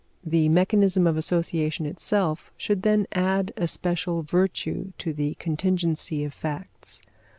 [0.23, 6.33] The mechanism of association itself should then add a special virtue to the contingency of
[6.33, 7.03] facts.